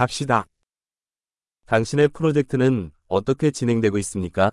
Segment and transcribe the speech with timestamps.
[0.00, 0.47] 갑시다.
[1.65, 4.51] 당신의 프로젝트는 어떻게 진행되고 있습니까?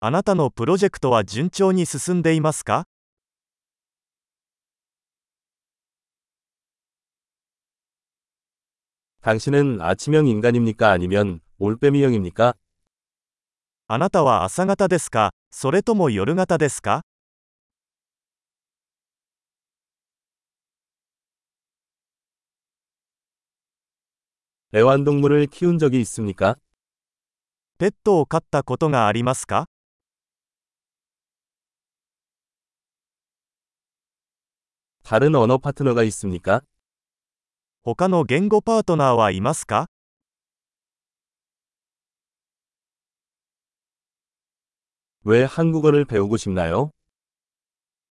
[0.00, 2.84] あなたのプロジェクトは順調に進んでいますか
[9.22, 10.90] 당신은 아침형 인간입니까?
[10.90, 12.54] 아니면 올빼미형입니까?
[13.88, 17.02] あなたは朝型ですかそれとも夜型ですか
[24.75, 26.55] 애완동물을 키운 적이 있습니까?
[27.77, 29.65] ペットを飼ったことがありますか
[35.03, 36.61] 다른 언어 파트너가 있습니까?
[37.83, 39.87] 他の言語パートナーはいますか
[45.25, 46.91] 왜 한국어를 배우고 싶나요?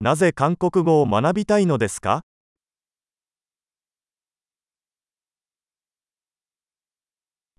[0.00, 2.22] なぜ韓国語を学びたいのですか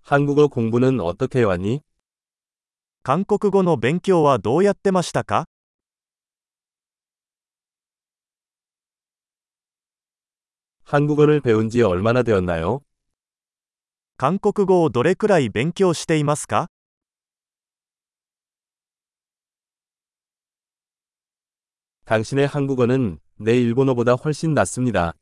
[0.06, 1.82] 한국어 공부는 어떻게 해왔니?
[3.04, 5.46] 韓国語の勉強はどうやってましたか
[10.84, 12.82] 한국어를 배운 지 얼마나 되었나요?
[14.18, 16.68] 韓国語をどれくらい勉強していますか
[22.06, 25.14] 당신의 한국어는 내 일본어보다 훨씬 낫습니다.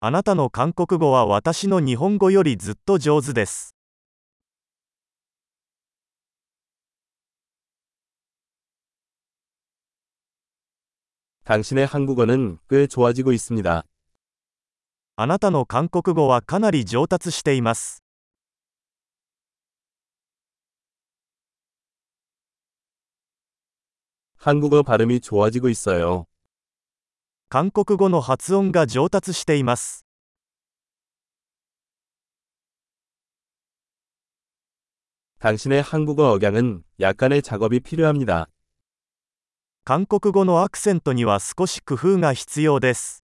[0.00, 3.74] あなたの韓国語は私の日本語よりずっと上手です。
[11.44, 13.84] 당신의 한국어는 꽤 좋아지고 있습니다.
[15.16, 18.02] あなたの韓国語はかなり上達しています。
[24.36, 26.26] 한국어 발음이 좋아지고 있어요.
[27.48, 30.04] 韓国語の発音が上達しています。
[35.38, 38.46] 당신의 한국어 억양은 약간의 작업이 필요합니다.
[39.84, 43.22] 韓国語のアクセントには少し工夫が必要です。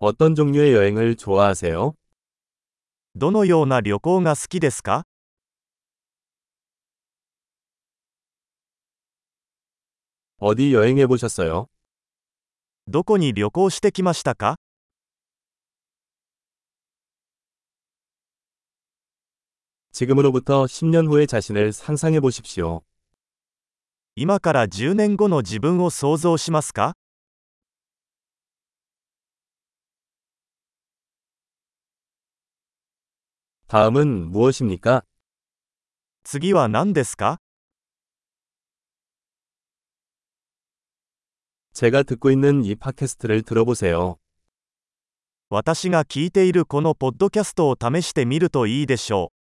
[0.00, 1.94] 어떤 종류의 여행을 좋아하세요?
[3.14, 5.04] どのような旅行が好きですか
[10.42, 11.66] 어디 여행해 보셨어요?
[12.86, 14.56] どこに旅行してきましたか
[19.92, 22.82] 지금으로부터 10년 후의 자신을 상상해 보십시오.
[24.14, 26.94] 今から10年後の自分を想像しますか
[33.68, 35.02] 다음은 무엇입니까?
[36.24, 37.38] 次は何ですか
[41.72, 44.16] 제가 듣고 있는 이 팟캐스트를 들어보세요.
[45.50, 49.41] 私が聞いているこのポッドキャストを試してみるといいでしょう。